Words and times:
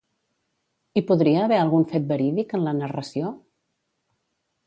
Hi 0.95 1.03
podria 1.09 1.43
haver 1.49 1.59
algun 1.65 1.85
fet 1.91 2.09
verídic 2.13 2.57
en 2.59 2.65
la 2.69 2.75
narració? 2.79 3.31